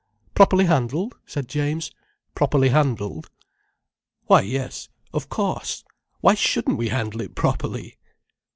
[0.33, 1.91] "Properly handled," said James.
[2.33, 3.29] "Properly handled."
[4.25, 5.83] "Why yes—of cauce!
[6.21, 7.99] Why shouldn't we handle it properly!"